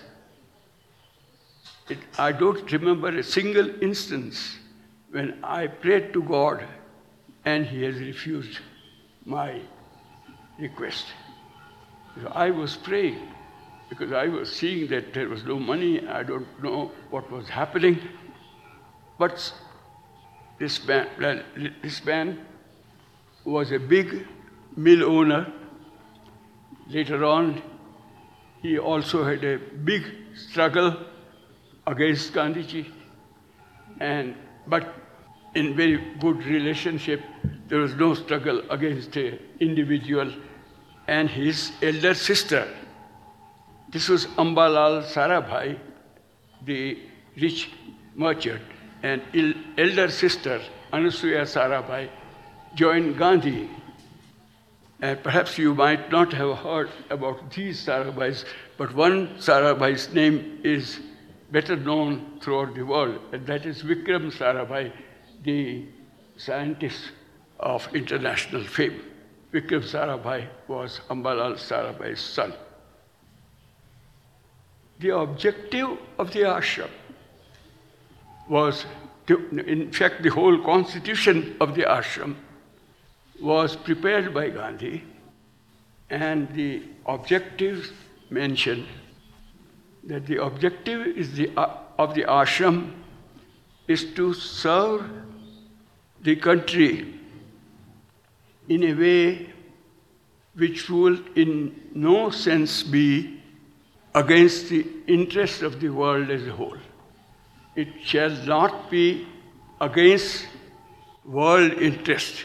it, 1.89 1.99
I 2.19 2.33
don't 2.33 2.71
remember 2.73 3.09
a 3.09 3.23
single 3.23 3.83
instance 3.83 4.59
when 5.11 5.39
I 5.45 5.67
prayed 5.67 6.13
to 6.15 6.23
God 6.23 6.67
and 7.45 7.67
he 7.67 7.83
has 7.85 7.97
refused 7.99 8.59
my 9.25 9.61
request. 10.59 11.07
So 12.21 12.29
I 12.29 12.51
was 12.51 12.77
praying 12.77 13.21
because 13.89 14.13
I 14.13 14.27
was 14.27 14.51
seeing 14.55 14.89
that 14.89 15.15
there 15.15 15.29
was 15.29 15.45
no 15.45 15.59
money, 15.59 16.07
I 16.07 16.23
don't 16.23 16.63
know 16.63 16.91
what 17.11 17.31
was 17.31 17.49
happening. 17.49 18.01
But 19.19 19.53
this 20.59 20.85
man, 20.87 21.45
this 21.83 22.05
man 22.05 22.45
was 23.47 23.71
a 23.73 23.79
big 23.79 24.27
mill 24.77 25.05
owner. 25.05 25.53
Later 26.89 27.25
on, 27.25 27.63
he 28.61 28.79
also 28.79 29.25
had 29.25 29.45
a 29.45 29.59
big 29.59 30.05
struggle 30.35 30.97
against 31.87 32.33
Gandhiji. 32.33 32.91
And, 34.01 34.35
but 34.67 34.93
in 35.55 35.77
very 35.77 35.97
good 36.21 36.45
relationship, 36.45 37.23
there 37.69 37.79
was 37.79 37.95
no 37.95 38.15
struggle 38.15 38.63
against 38.71 39.17
an 39.17 39.39
individual 39.61 40.33
and 41.07 41.31
his 41.31 41.73
elder 41.83 42.15
sister. 42.15 42.69
This 43.91 44.09
was 44.09 44.27
Ambalal 44.27 45.05
Sarabhai, 45.05 45.79
the 46.65 46.99
rich 47.41 47.71
merchant, 48.17 48.63
and 49.03 49.23
elder 49.79 50.11
sister 50.11 50.61
Anusuya 50.93 51.43
Sarabhai 51.43 52.09
joined 52.77 53.17
Gandhi. 53.19 53.69
And 55.01 55.23
perhaps 55.23 55.59
you 55.59 55.75
might 55.75 56.11
not 56.11 56.33
have 56.33 56.59
heard 56.59 56.91
about 57.11 57.51
these 57.51 57.85
Sarabhais, 57.85 58.45
but 58.77 58.95
one 58.95 59.37
Sarabhai's 59.39 60.13
name 60.13 60.61
is 60.63 61.01
better 61.51 61.77
known 61.77 62.39
throughout 62.41 62.75
the 62.75 62.83
world, 62.83 63.19
and 63.33 63.47
that 63.47 63.67
is 63.67 63.83
Vikram 63.83 64.33
Sarabhai, 64.33 64.93
the 65.43 65.85
scientist 66.37 67.13
of 67.61 67.89
international 67.95 68.65
fame. 68.65 69.01
Vikram 69.53 69.85
Sarabhai 69.85 70.49
was 70.67 71.01
Ambalal 71.11 71.55
Sarabhai's 71.55 72.21
son. 72.21 72.53
The 74.99 75.15
objective 75.15 75.99
of 76.19 76.33
the 76.33 76.41
ashram 76.41 76.91
was, 78.49 78.87
to, 79.27 79.47
in 79.59 79.93
fact, 79.93 80.23
the 80.23 80.31
whole 80.31 80.63
constitution 80.65 81.57
of 81.61 81.75
the 81.75 81.83
ashram 81.83 82.37
was 83.41 83.77
prepared 83.77 84.33
by 84.33 84.51
Gandhi, 84.51 85.05
and 86.11 86.49
the 86.55 86.83
objectives 87.07 87.93
mentioned 88.31 88.87
that 90.05 90.27
the 90.27 90.43
objective 90.43 91.07
is 91.07 91.33
the, 91.33 91.51
uh, 91.57 91.79
of 91.99 92.15
the 92.15 92.23
ashram 92.23 92.93
is 93.89 94.05
to 94.15 94.35
serve 94.35 95.09
the 96.23 96.37
country 96.37 97.15
in 98.69 98.83
a 98.85 98.95
way 98.95 99.53
which 100.55 100.89
will 100.89 101.19
in 101.35 101.91
no 101.95 102.31
sense 102.31 102.83
be 102.83 103.41
against 104.15 104.71
the 104.71 104.87
interests 105.07 105.63
of 105.63 105.81
the 105.81 105.89
world 105.89 106.31
as 106.31 106.47
a 106.47 106.53
whole. 106.53 106.79
It 107.75 107.89
shall 108.03 108.31
not 108.31 108.91
be 108.91 109.29
against 109.81 110.47
world 111.25 111.73
interest, 111.75 112.45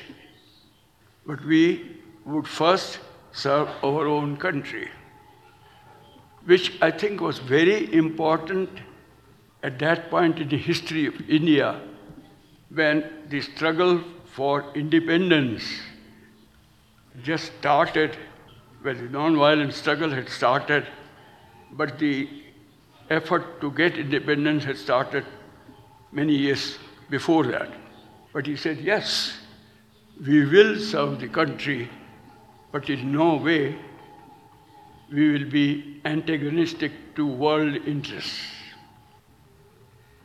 but 1.32 1.46
we 1.46 1.90
would 2.26 2.46
first 2.46 3.00
serve 3.32 3.70
our 3.90 4.06
own 4.06 4.36
country, 4.36 4.90
which 6.44 6.74
I 6.82 6.92
think 6.92 7.22
was 7.22 7.40
very 7.40 7.94
important 7.94 8.70
at 9.64 9.80
that 9.80 10.10
point 10.10 10.40
in 10.40 10.50
the 10.50 10.58
history 10.58 11.06
of 11.06 11.30
India 11.30 11.80
when 12.80 13.06
the 13.30 13.40
struggle 13.40 14.04
for 14.26 14.66
independence 14.76 15.64
just 17.24 17.54
started, 17.60 18.18
when 18.82 18.98
the 18.98 19.10
non-violent 19.10 19.74
struggle 19.74 20.10
had 20.10 20.28
started, 20.28 20.86
but 21.72 21.98
the 21.98 22.28
effort 23.10 23.62
to 23.62 23.72
get 23.72 23.98
independence 23.98 24.66
had 24.66 24.78
started 24.78 25.26
many 26.12 26.36
years 26.36 26.78
before 27.10 27.46
that. 27.46 27.70
But 28.34 28.46
he 28.46 28.58
said, 28.58 28.80
yes, 28.80 29.38
we 30.26 30.46
will 30.46 30.80
serve 30.80 31.20
the 31.20 31.28
country, 31.28 31.90
but 32.72 32.90
in 32.90 33.12
no 33.12 33.36
way 33.38 33.76
we 35.12 35.32
will 35.32 35.50
be 35.50 36.00
antagonistic 36.06 36.92
to 37.16 37.26
world 37.26 37.76
interests. 37.88 38.40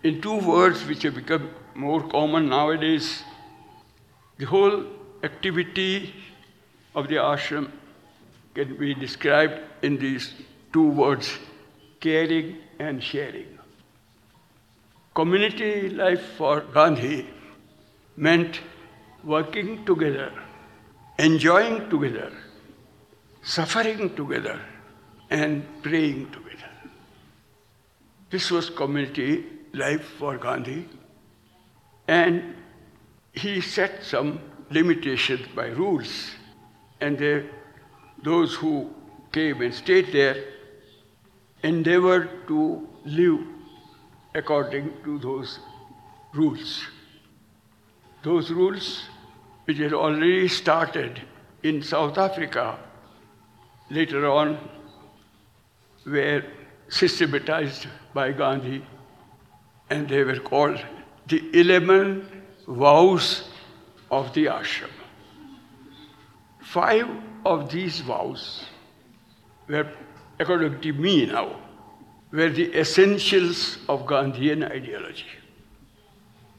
In 0.03 0.21
two 0.21 0.39
words 0.39 0.85
which 0.87 1.03
have 1.03 1.15
become 1.15 1.51
more 1.75 2.07
common 2.09 2.51
nowadays, 2.51 3.23
the 4.37 4.45
whole 4.45 4.85
activity 5.25 6.15
of 6.95 7.09
the 7.09 7.17
ashram 7.17 7.71
can 8.55 8.77
be 8.77 8.95
described 8.95 9.61
in 9.83 9.99
these 9.99 10.35
two 10.73 10.89
words 10.89 11.33
caring 12.01 12.59
and 12.79 13.03
sharing. 13.03 13.59
Community 15.15 15.89
life 15.89 16.23
for 16.37 16.61
Gandhi 16.61 17.27
meant 18.17 18.61
working 19.27 19.85
together, 19.85 20.33
enjoying 21.19 21.91
together, 21.91 22.33
suffering 23.43 24.15
together, 24.15 24.61
and 25.31 25.65
praying 25.83 26.27
together. 26.31 26.71
This 28.31 28.51
was 28.53 28.71
community 28.71 29.45
life 29.73 30.05
for 30.19 30.39
Gandhi, 30.39 30.89
and 32.07 32.55
he 33.33 33.61
set 33.61 34.05
some 34.05 34.39
limitations 34.71 35.47
by 35.57 35.67
rules 35.69 36.31
and 37.01 37.19
those 38.23 38.55
who 38.55 38.91
came 39.33 39.61
and 39.61 39.75
stayed 39.75 40.13
there 40.13 40.37
endeavored 41.63 42.31
to 42.47 42.89
live 43.05 43.41
according 44.35 44.93
to 45.05 45.19
those 45.19 45.59
rules. 46.33 46.85
Those 48.23 48.51
rules, 48.51 49.05
which 49.67 49.79
had 49.79 49.93
already 49.93 50.49
started 50.49 51.21
in 51.63 51.83
South 51.83 52.17
Africa, 52.17 52.79
later 53.91 54.29
on 54.31 54.59
were 56.07 56.43
systematized 56.89 57.87
by 58.15 58.33
Gandhi, 58.33 58.85
and 59.91 60.09
they 60.09 60.23
were 60.23 60.39
called 60.39 60.81
the 61.27 61.43
11 61.53 62.45
vows 62.69 63.49
of 64.11 64.33
the 64.35 64.47
ashram. 64.47 64.91
Five 66.63 67.09
of 67.45 67.71
these 67.71 68.01
vows 68.01 68.65
were, 69.69 69.89
according 70.39 70.81
to 70.81 70.93
me 70.93 71.27
now, 71.27 71.61
were 72.31 72.51
the 72.51 72.73
essentials 72.79 73.79
of 73.89 74.07
Gandhian 74.07 74.69
ideology. 74.71 75.27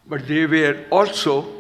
But 0.06 0.28
they 0.28 0.46
were 0.46 0.86
also 0.90 1.57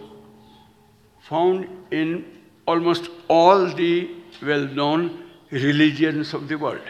found 1.29 1.67
in 1.91 2.25
almost 2.65 3.09
all 3.27 3.67
the 3.67 4.09
well 4.41 4.67
known 4.67 5.23
religions 5.51 6.33
of 6.33 6.47
the 6.47 6.55
world. 6.55 6.81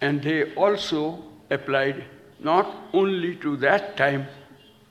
And 0.00 0.22
they 0.22 0.54
also 0.54 1.22
applied 1.50 2.04
not 2.38 2.74
only 2.92 3.36
to 3.36 3.56
that 3.58 3.96
time, 3.96 4.26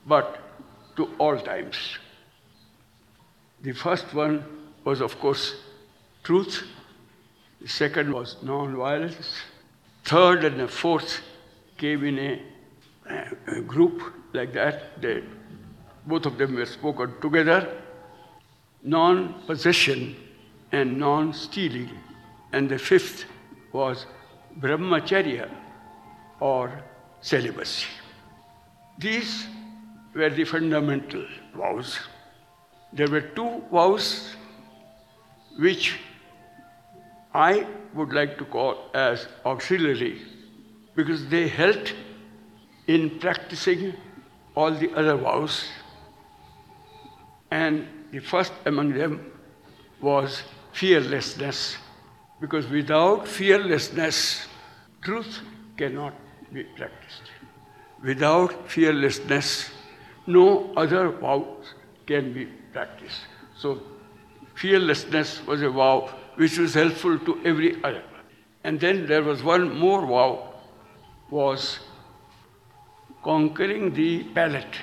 but 0.06 0.40
to 0.96 1.10
all 1.18 1.40
times. 1.40 1.78
The 3.62 3.74
first 3.74 4.14
one 4.14 4.44
was, 4.84 5.02
of 5.02 5.20
course, 5.20 5.56
truth. 6.24 6.64
The 7.62 7.68
second 7.68 8.14
was 8.14 8.38
non-violence. 8.44 9.42
Third 10.04 10.44
and 10.44 10.60
the 10.60 10.68
fourth 10.68 11.22
came 11.78 12.06
in 12.06 12.20
a, 12.20 13.58
a 13.58 13.62
group 13.62 14.02
like 14.34 14.54
that. 14.54 15.02
They, 15.02 15.24
both 16.06 16.26
of 16.26 16.38
them 16.38 16.56
were 16.56 16.66
spoken 16.66 17.14
together. 17.22 17.82
Non-possession 18.84 20.16
and 20.72 20.98
non-stealing. 20.98 21.90
And 22.52 22.70
the 22.70 22.78
fifth 22.78 23.26
was 23.72 24.06
brahmacharya 24.60 25.50
or 26.40 26.84
celibacy. 27.22 27.88
These 28.98 29.48
were 30.14 30.30
the 30.30 30.44
fundamental 30.44 31.26
vows. 31.56 32.00
There 32.94 33.08
were 33.08 33.22
two 33.22 33.64
vows 33.72 34.36
which 35.58 36.00
I 37.34 37.68
would 37.94 38.14
like 38.14 38.38
to 38.40 38.46
call 38.46 38.90
as 38.94 39.28
auxiliary 39.46 40.22
because 40.96 41.28
they 41.28 41.48
helped 41.48 41.94
in 42.88 43.20
practicing 43.20 43.94
all 44.56 44.72
the 44.72 44.92
other 44.94 45.16
vows. 45.16 45.64
And 47.52 47.88
the 48.12 48.20
first 48.20 48.54
among 48.66 48.94
them 48.94 49.32
was 50.02 50.44
fearlessness, 50.74 51.78
because 52.40 52.68
without 52.68 53.28
fearlessness, 53.28 54.48
truth 55.02 55.40
cannot 55.78 56.14
be 56.54 56.64
practiced. 56.64 57.24
Without 58.04 58.70
fearlessness, 58.70 59.70
no 60.26 60.74
other 60.76 61.10
vows 61.10 61.74
can 62.06 62.34
be 62.34 62.46
practiced. 62.72 63.22
So, 63.58 63.82
fearlessness 64.56 65.46
was 65.46 65.62
a 65.62 65.70
vow 65.70 66.10
which 66.36 66.58
was 66.58 66.74
helpful 66.74 67.20
to 67.20 67.42
every 67.46 67.84
other. 67.84 68.04
And 68.64 68.80
then 68.80 69.06
there 69.06 69.24
was 69.24 69.44
one 69.44 69.78
more 69.78 70.06
vow, 70.06 70.54
was 71.30 71.80
conquering 73.24 73.94
the 73.94 74.24
palate, 74.36 74.78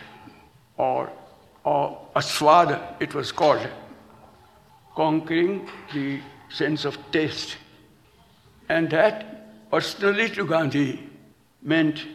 or, 0.77 1.11
or 1.67 1.99
aswada 2.15 2.95
it 3.01 3.13
was 3.13 3.33
called, 3.33 3.69
conquering 4.95 5.69
the 5.93 6.21
sense 6.49 6.85
of 6.85 6.97
taste. 7.11 7.57
And 8.69 8.89
that, 8.91 9.71
personally 9.71 10.29
to 10.31 10.47
Gandhi, 10.47 11.11
meant 11.63 12.07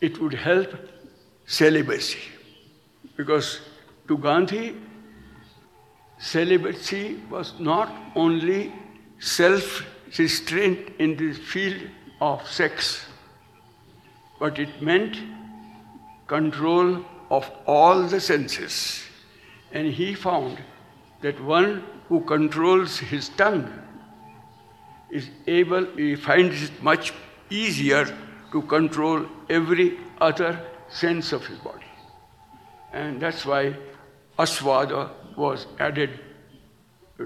it 0.00 0.20
would 0.20 0.34
help 0.34 0.72
celibacy. 1.46 2.20
Because 3.16 3.60
to 4.06 4.16
Gandhi, 4.16 4.76
celibacy 6.18 7.20
was 7.28 7.54
not 7.58 7.92
only 8.14 8.72
self 9.18 9.84
restraint 10.16 10.90
in 11.00 11.16
the 11.16 11.32
field 11.32 11.82
of 12.20 12.46
sex, 12.46 13.04
but 14.38 14.60
it 14.60 14.80
meant 14.80 15.18
control 16.28 17.04
of 17.30 17.50
all 17.66 18.02
the 18.02 18.20
senses. 18.20 19.02
And 19.72 19.88
he 19.88 20.14
found 20.14 20.58
that 21.22 21.42
one 21.42 21.84
who 22.08 22.20
controls 22.20 22.98
his 22.98 23.28
tongue 23.30 23.72
is 25.10 25.28
able, 25.46 25.84
he 25.96 26.16
finds 26.16 26.62
it 26.62 26.82
much 26.82 27.12
easier 27.50 28.06
to 28.52 28.62
control 28.62 29.26
every 29.48 29.98
other 30.20 30.60
sense 30.88 31.32
of 31.32 31.44
his 31.46 31.58
body. 31.58 31.84
And 32.92 33.20
that's 33.20 33.44
why 33.44 33.76
Aswada 34.38 35.10
was 35.36 35.66
added 35.78 36.20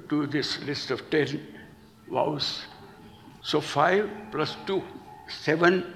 to 0.09 0.27
this 0.27 0.63
list 0.65 0.91
of 0.91 1.09
ten 1.11 1.47
vows. 2.11 2.65
So 3.43 3.61
five 3.61 4.11
plus 4.31 4.57
two, 4.67 4.83
seven, 5.29 5.95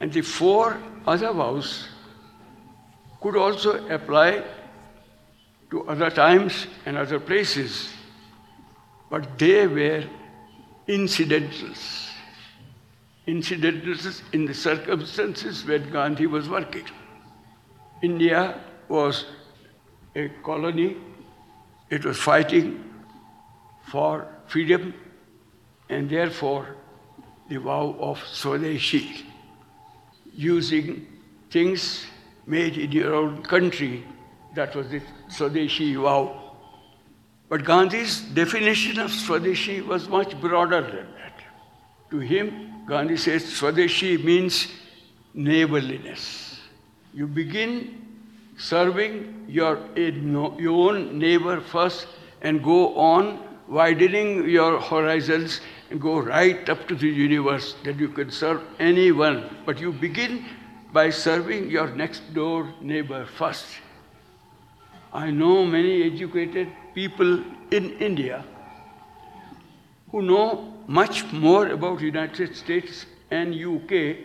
and 0.00 0.12
the 0.12 0.22
four 0.22 0.80
other 1.06 1.32
vows 1.32 1.88
could 3.20 3.36
also 3.36 3.86
apply 3.88 4.42
to 5.70 5.88
other 5.88 6.10
times 6.10 6.66
and 6.84 6.96
other 6.96 7.18
places, 7.18 7.88
but 9.10 9.38
they 9.38 9.66
were 9.66 10.04
incidentals. 10.86 12.10
Incidentals 13.26 14.22
in 14.32 14.44
the 14.44 14.54
circumstances 14.54 15.64
where 15.66 15.80
Gandhi 15.80 16.26
was 16.26 16.48
working. 16.48 16.86
India 18.02 18.60
was 18.88 19.24
a 20.14 20.28
colony, 20.42 20.96
it 21.90 22.04
was 22.04 22.18
fighting 22.18 22.84
for 23.90 24.26
freedom, 24.46 24.94
and 25.88 26.08
therefore 26.08 26.76
the 27.48 27.56
vow 27.56 27.96
of 27.98 28.18
Swadeshi, 28.18 29.22
using 30.32 31.06
things 31.50 32.06
made 32.46 32.78
in 32.78 32.92
your 32.92 33.14
own 33.14 33.42
country, 33.42 34.04
that 34.54 34.74
was 34.74 34.88
the 34.88 35.00
Swadeshi 35.28 36.00
vow. 36.00 36.42
But 37.48 37.64
Gandhi's 37.64 38.20
definition 38.20 38.98
of 38.98 39.10
Swadeshi 39.10 39.86
was 39.86 40.08
much 40.08 40.40
broader 40.40 40.80
than 40.80 41.06
that. 41.14 41.42
To 42.10 42.18
him, 42.18 42.84
Gandhi 42.86 43.16
says 43.16 43.44
Swadeshi 43.44 44.22
means 44.22 44.68
neighborliness. 45.34 46.60
You 47.12 47.26
begin 47.26 48.02
serving 48.56 49.44
your, 49.48 49.78
own 49.96 51.18
neighbor 51.18 51.60
first 51.60 52.06
and 52.42 52.62
go 52.62 52.94
on 52.96 53.40
widening 53.68 54.48
your 54.48 54.80
horizons 54.80 55.60
and 55.90 56.00
go 56.00 56.18
right 56.18 56.68
up 56.68 56.86
to 56.88 56.94
the 56.94 57.08
universe 57.08 57.74
that 57.84 57.96
you 57.96 58.08
can 58.08 58.30
serve 58.30 58.62
anyone. 58.78 59.56
But 59.64 59.80
you 59.80 59.92
begin 59.92 60.44
by 60.92 61.10
serving 61.10 61.70
your 61.70 61.88
next 61.94 62.32
door 62.34 62.72
neighbor 62.80 63.26
first. 63.26 63.66
I 65.12 65.30
know 65.30 65.64
many 65.64 66.02
educated 66.02 66.68
people 66.94 67.42
in 67.70 67.90
India 67.98 68.44
who 70.10 70.22
know 70.22 70.74
much 70.86 71.24
more 71.32 71.68
about 71.68 72.00
United 72.00 72.54
States 72.56 73.06
and 73.30 73.54
UK 73.54 74.16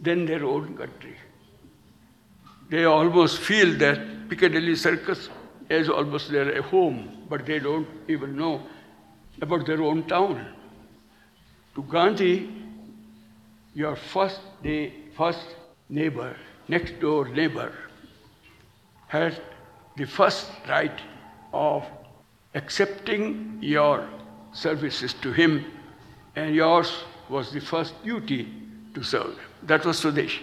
than 0.00 0.26
their 0.26 0.44
own 0.44 0.76
country. 0.76 1.16
They 2.70 2.84
almost 2.84 3.38
feel 3.38 3.76
that 3.78 4.28
Piccadilly 4.28 4.76
Circus 4.76 5.28
is 5.68 5.88
almost 5.88 6.30
their 6.30 6.62
home, 6.62 7.26
but 7.28 7.46
they 7.46 7.58
don't 7.58 7.88
even 8.08 8.36
know 8.36 8.62
about 9.40 9.66
their 9.66 9.82
own 9.82 10.04
town. 10.04 10.46
To 11.74 11.82
Gandhi, 11.82 12.50
your 13.74 13.96
first 13.96 14.40
day, 14.62 14.92
first 15.16 15.44
neighbor, 15.88 16.36
next 16.68 17.00
door 17.00 17.28
neighbor, 17.28 17.72
had 19.08 19.40
the 19.96 20.06
first 20.06 20.50
right 20.68 21.00
of 21.52 21.84
accepting 22.54 23.58
your 23.60 24.08
services 24.52 25.14
to 25.14 25.32
him, 25.32 25.64
and 26.36 26.54
yours 26.54 27.04
was 27.28 27.52
the 27.52 27.60
first 27.60 27.94
duty 28.04 28.52
to 28.94 29.02
serve. 29.02 29.38
That 29.62 29.84
was 29.84 30.02
Swadeshi. 30.02 30.42